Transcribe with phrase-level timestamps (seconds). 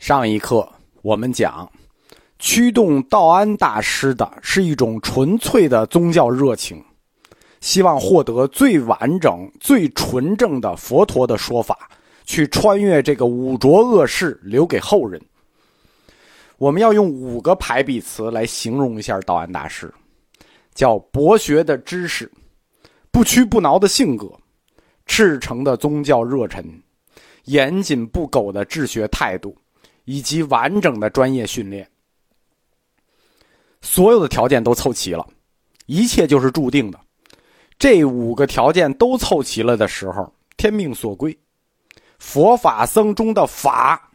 [0.00, 0.66] 上一课
[1.02, 1.70] 我们讲，
[2.38, 6.82] 驱动道安大师的是一种纯粹的宗教热情，
[7.60, 11.90] 希望获得最完整、最纯正的佛陀的说法，
[12.24, 15.20] 去穿越这个五浊恶世，留给后人。
[16.56, 19.92] 我们要用五个排比词来形容一下道安大师，
[20.74, 22.28] 叫博学的知识、
[23.10, 24.32] 不屈不挠的性格、
[25.04, 26.64] 赤诚的宗教热忱、
[27.44, 29.54] 严谨不苟的治学态度。
[30.10, 31.88] 以及完整的专业训练，
[33.80, 35.24] 所有的条件都凑齐了，
[35.86, 36.98] 一切就是注定的。
[37.78, 41.38] 这五个条件都凑齐了的时候，天命所归。
[42.18, 44.10] 佛法僧中的法，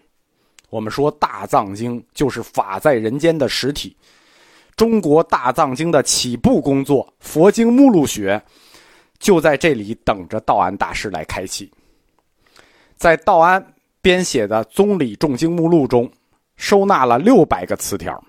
[0.69, 3.95] 我们说大藏经就是法在人间的实体。
[4.75, 8.43] 中国大藏经的起步工作，佛经目录学，
[9.17, 11.71] 就在这里等着道安大师来开启。
[12.97, 13.65] 在道安。
[14.05, 16.07] 编写的《宗理重经目录》中，
[16.57, 18.23] 收纳了六百个词条。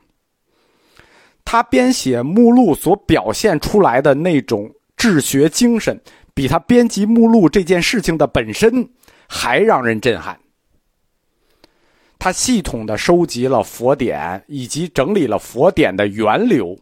[1.45, 6.01] 他编写目录所表现出来的那种治学精神，
[6.33, 8.89] 比他编辑目录这件事情的本身
[9.29, 10.41] 还让人震撼。
[12.19, 16.75] 他系统的收集了佛典，以及整理了佛典的源流，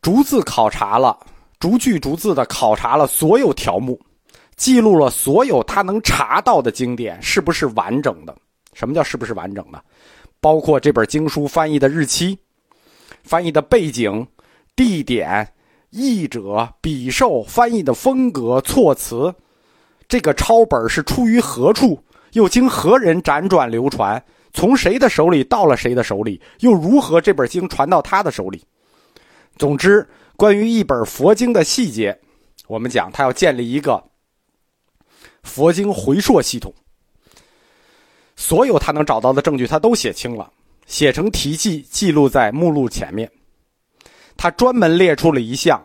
[0.00, 1.18] 逐字考察了，
[1.58, 4.00] 逐句逐字的考察了所有条目。
[4.56, 8.36] 记录了所有他能查到的经典是不是完整的？
[8.74, 9.82] 什么叫是不是完整的？
[10.40, 12.38] 包括这本经书翻译的日期、
[13.22, 14.26] 翻译的背景、
[14.74, 15.46] 地点、
[15.90, 19.34] 译者、笔受、翻译的风格、措辞。
[20.08, 22.02] 这个抄本是出于何处？
[22.32, 24.22] 又经何人辗转流传？
[24.52, 26.40] 从谁的手里到了谁的手里？
[26.60, 28.62] 又如何这本经传到他的手里？
[29.56, 30.06] 总之，
[30.36, 32.18] 关于一本佛经的细节，
[32.66, 34.02] 我们讲他要建立一个。
[35.42, 36.72] 佛经回溯系统，
[38.36, 40.50] 所有他能找到的证据，他都写清了，
[40.86, 43.30] 写成题记，记录在目录前面。
[44.36, 45.84] 他专门列出了一项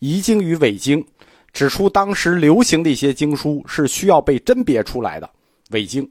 [0.00, 1.04] 遗经与伪经，
[1.52, 5.30] 指出当时流行的一些经书是需要被甄别出来的
[5.70, 6.08] 伪经。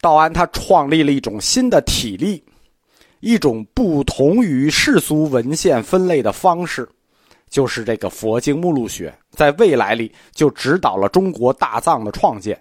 [0.00, 2.44] 道安他创立了一种新的体例，
[3.20, 6.88] 一种不同于世俗文献分类的方式。
[7.54, 12.60] 就是这个佛经目录学，在未来里就指导了中国大藏的创建。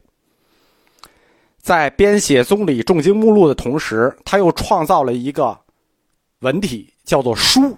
[1.58, 5.60] 在编写宗理重经目录的同时，他又创造了一个
[6.42, 7.76] 文体，叫做“蔬”，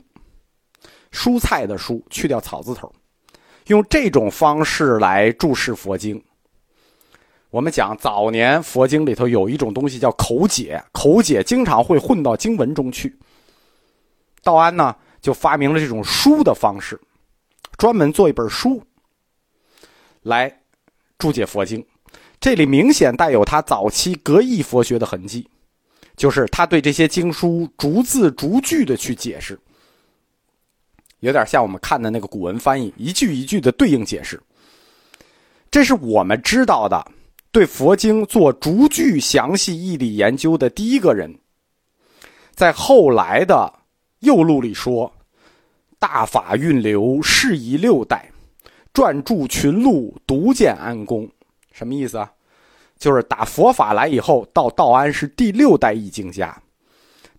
[1.10, 2.92] 蔬菜的“蔬”，去掉草字头，
[3.68, 6.22] 用这种方式来注释佛经。
[7.50, 13.18] 我们讲早年佛经里头有一种东西叫口解，口解经常会混到经文中去。
[14.44, 14.94] 道安呢？
[15.26, 17.02] 就发明了这种书的方式，
[17.80, 18.80] 专门做一本书
[20.22, 20.56] 来
[21.18, 21.84] 注解佛经。
[22.40, 25.50] 这里明显带有他早期格义佛学的痕迹，
[26.16, 29.60] 就是他对这些经书逐字逐句的去解释，
[31.22, 34.40] 有点像我们看的那个古文翻译，一句一句的对应解释。
[35.72, 37.04] 这是我们知道的
[37.52, 41.36] 对佛经做逐句详细义理研究的第一个人。
[42.54, 43.74] 在后来的
[44.20, 45.12] 右录里说。
[46.00, 48.30] 大法运流，适宜六代，
[48.94, 51.30] 撰著群录，独见安公。
[51.72, 52.32] 什么意思啊？
[52.98, 56.58] 就是打佛法来以后，到道安是第六代译经家，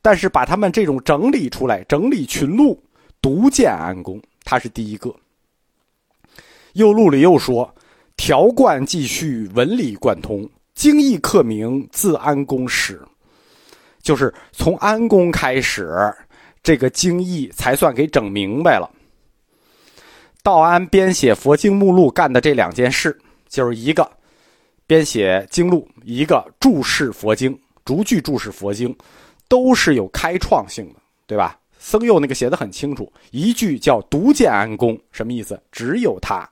[0.03, 2.83] 但是把他们这种整理出来，整理群录，
[3.22, 5.15] 独见安公，他是第一个。
[6.75, 7.75] 右录里又说，
[8.19, 13.00] 条贯继续，文理贯通，经义刻名，自安公始，
[14.03, 16.15] 就是从安公开始。
[16.66, 18.91] 这个经义才算给整明白了。
[20.43, 23.16] 道安编写佛经目录干的这两件事，
[23.49, 24.10] 就是一个
[24.84, 28.93] 编写经录，一个注释佛经，逐句注释佛经，
[29.47, 31.56] 都是有开创性的，对吧？
[31.78, 35.62] 僧佑那个写的很清楚，一句叫“独见安公”，什么意思？
[35.71, 36.44] 只有他；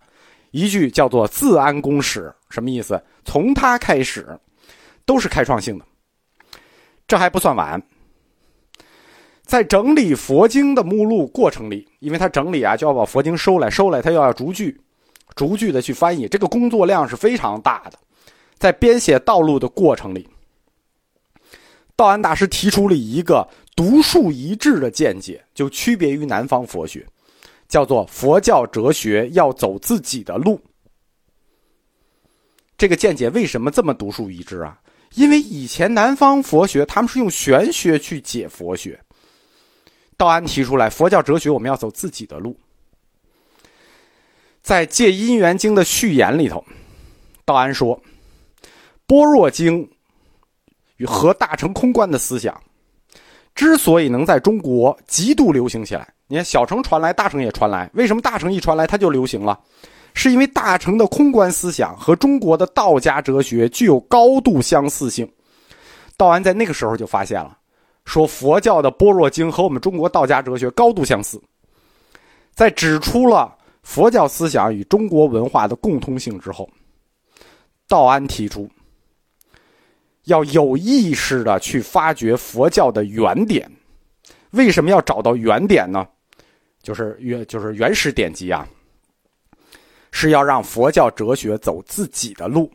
[0.53, 3.03] 一句叫做“自安公始”，什么意思？
[3.25, 4.39] 从他开始，
[5.05, 5.85] 都是开创性的。
[7.09, 7.83] 这还不算完。
[9.45, 14.81] 在整理佛经的目录过程里，因为他整理啊，就要把佛经收来，收来他又要逐句、
[15.37, 17.99] 逐句的去翻译，这个工作量是非常大的。
[18.59, 20.27] 在编写道路的过程里，
[21.95, 23.47] 道安大师提出了一个
[23.77, 27.07] 独树一帜的见解，就区别于南方佛学，
[27.69, 30.59] 叫做佛教哲学要走自己的路。
[32.79, 34.81] 这个见解为什么这么独树一帜啊？
[35.15, 38.99] 因为以前南方佛学他们是用玄学去解佛学。
[40.17, 42.57] 道安提出来，佛教哲学我们要走自己的路。
[44.63, 46.65] 在《借因缘经》的序言里头，
[47.45, 48.01] 道安说
[49.07, 49.89] ：“般若经
[50.97, 52.59] 与和大乘空观的思想，
[53.55, 57.91] 之所以能在中国极度流行起来，你看小乘传来，大乘也传来。
[57.93, 59.61] 为什么大乘一传来它就流行了？
[60.15, 65.31] 是因为大乘的空观思想和中国的道家哲学具有高度相似性。
[66.17, 67.59] 道安在那个时候就发现了，
[68.05, 71.41] 说佛教的般若经和我们中国道家哲学高度相似，
[72.53, 76.69] 在指出了佛教思想与中国文化的共通性之后，
[77.89, 78.69] 道安提出
[80.25, 83.71] 要有意识的去发掘佛教的原点。
[84.51, 86.07] 为什么要找到原点呢？
[86.83, 88.69] 就是原就是原始典籍啊。
[90.17, 92.71] 是要让佛教哲学走自己的路，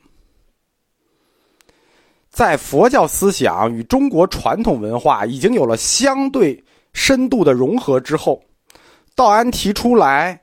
[2.39, 6.63] 在佛教思想与中国传统文化已经有了相对
[6.94, 8.41] 深度的融合之后，
[9.13, 10.39] 道安提出来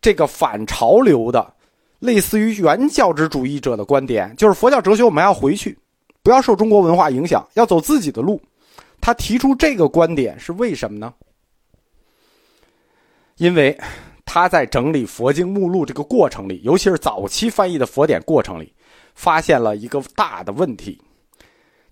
[0.00, 1.54] 这个反潮流的、
[2.00, 5.78] 类似于原教旨主义者的观点，就是佛教哲学我们要回去，
[6.20, 8.42] 不要受中国文化影响，要走自己的路。
[9.00, 11.14] 他提出这个观点是为什么呢？
[13.36, 13.78] 因为。
[14.28, 18.74] 他在整理佛经目录这个过程里，尤其是早期翻译的佛典过程里，
[19.14, 21.00] 发现了一个大的问题，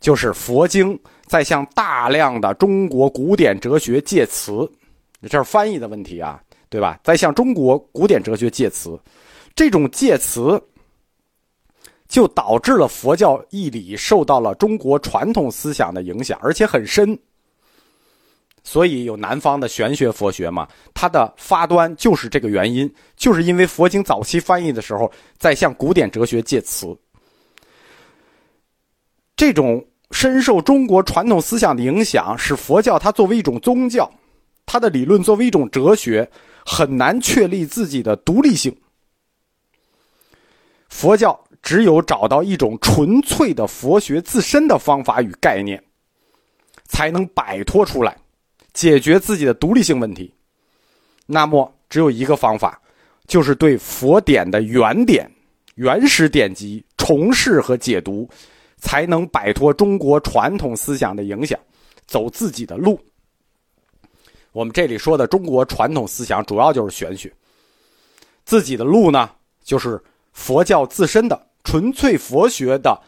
[0.04, 4.70] 就是佛经在向大量的中国古典哲学借词，
[5.22, 7.00] 这是翻译的问题啊，对吧？
[7.02, 9.00] 在向中国古典哲学借词，
[9.54, 10.62] 这种借词
[12.06, 17.18] 就导致了佛教义理受到了中国传统思想的影响，而且很深。
[18.62, 26.94] 所以有南方的玄学佛学嘛，它的发端就是这个原因，就是因为佛经早期翻译的时候在向古典哲学借词。
[29.34, 29.84] 这种
[30.14, 34.08] 深受中国传统思想的影响，使佛教它作为一种宗教，
[34.64, 36.30] 它的理论作为一种哲学，
[36.64, 38.74] 很难确立自己的独立性。
[40.88, 45.82] 佛教只有找到一种纯粹的佛学自身的方法与概念，
[46.84, 48.16] 才能摆脱出来。
[48.72, 50.32] 解决自己的独立性问题，
[51.26, 52.80] 那么只有一个方法，
[53.26, 55.28] 就是对佛典的原点、
[55.74, 58.28] 原始典籍重释和解读，
[58.84, 61.58] 才能摆脱中国传统思想的影响，
[62.06, 63.00] 走自己的路。
[64.52, 67.32] 我们这里说的中国传统思想，主要就是玄学。
[68.44, 69.30] 自己的路呢，
[69.62, 69.98] 就是
[70.34, 73.00] 佛教自身的纯粹佛学的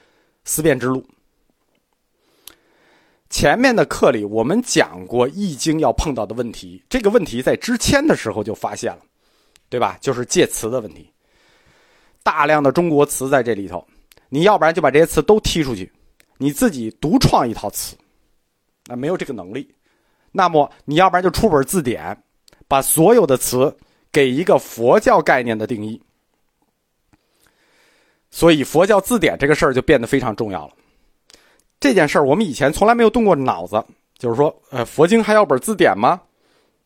[0.44, 1.06] 思辨之路。
[3.28, 6.82] 前面的课里，我们讲过《易经》要碰到的问题。
[6.88, 9.02] 这个问题在之前的时候就发现了，
[9.68, 9.98] 对吧？
[10.00, 11.12] 就是借词的问题。
[12.22, 13.86] 大量的中国词在这里头，
[14.28, 15.90] 你要不然就把这些词都踢出去，
[16.38, 17.96] 你自己独创一套词，
[18.86, 19.72] 那没有这个能力。
[20.32, 22.16] 那么你要不然就出本字典，
[22.68, 23.74] 把所有的词
[24.12, 26.00] 给一个佛教概念的定义。
[28.30, 30.74] 所以佛教字典这个事儿就变得非常重要了。
[31.80, 33.82] 这件事儿我们以前从来没有动过脑子，
[34.18, 36.20] 就是说，呃，佛经还要本字典吗？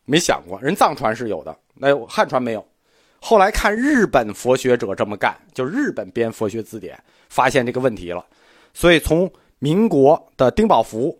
[0.04, 2.64] 没想过，人藏传是有的，那汉传没有。
[3.20, 8.24] 后来看日本佛学者这么干，就日本编佛学字典，发现这个问题了。
[8.72, 11.16] 所以从民国的丁宝福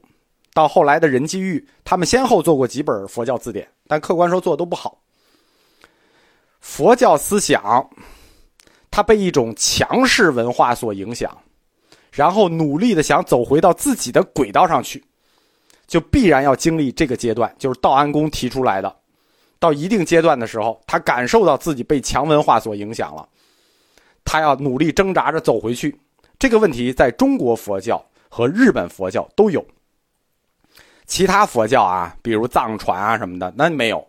[0.55, 4.99] 到后来的任继玉，他们先后做过几本佛教字典，但客观说做的都不好。
[6.61, 7.89] 佛教思想，
[8.91, 11.37] 它被一种强势文化所影响。
[12.13, 15.05] 然后努力的想走回到自己的轨道上去，
[15.87, 18.97] 就必然要经历这个阶段，就是道安公提出来的。
[19.61, 23.29] 到一定阶段的时候，他感受到自己被强文化所影响了，
[24.25, 25.97] 他要努力挣扎着走回去。
[26.39, 29.65] 这个问题在中国佛教和日本佛教都有，
[31.07, 34.05] 其他佛教啊，比如藏传啊什么的，那没有，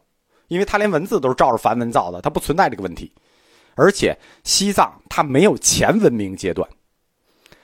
[0.47, 3.13] 因为他连文字都是照着梵文造的，他不存在这个问题。
[3.75, 6.69] 而且西藏它没有前文明阶段。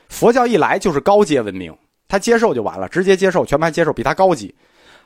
[0.07, 1.77] 佛教一来就是高阶文明，
[2.07, 4.55] 他接受就完了，直接接受，全盘接受，比他高级。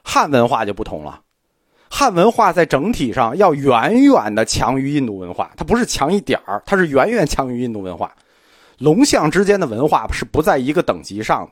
[0.03, 1.21] 汉文化就不同了，
[1.93, 8.15] 汉文化在整体上要远远的强于印度文化，它不是强一点儿，它是远远强于印度文化。
[8.77, 11.51] 龙象之间的文化是不在一个等级上的，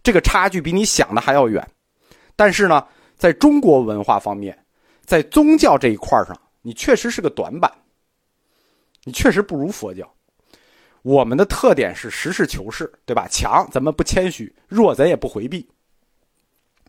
[0.00, 1.68] 这个差距比你想的还要远。
[2.36, 2.86] 但是呢，
[3.16, 4.56] 在中国文化方面，
[5.04, 7.70] 在宗教这一块上，你确实是个短板，
[9.02, 10.08] 你确实不如佛教。
[11.02, 13.26] 我们的特点是实事求是，对吧？
[13.28, 15.68] 强咱们不谦虚，弱咱也不回避。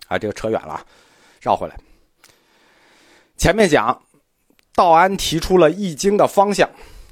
[0.07, 0.85] 啊，这个扯远了，
[1.41, 1.75] 绕回来。
[3.37, 4.01] 前面讲，
[4.75, 6.69] 道安提出了《易经》的方向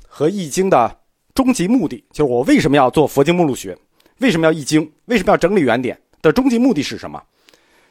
[0.07, 0.99] 和《易经》的
[1.33, 3.77] 终极目的，就是我为什么要做佛经目录学，
[4.19, 7.21] 为什么要《易经》，为什么要整理原点的终极目的是什么？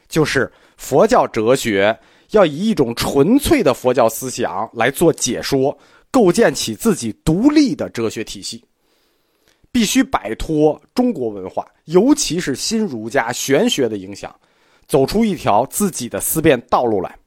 [0.07, 1.97] 就是佛教哲学
[2.31, 5.77] 要以一种纯粹的佛教思想来做解说，
[6.09, 8.63] 构建起自己独立的哲学体系。
[9.73, 14.35] 必须摆脱中国文化，尤其是新儒家玄学的影响，
[14.85, 17.17] 走出一条自己的思辨道路来。